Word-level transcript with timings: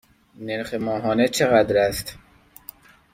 نرخ 0.39 0.73
ماهانه 0.73 1.27
چقدر 1.27 1.77
است؟ 1.77 2.17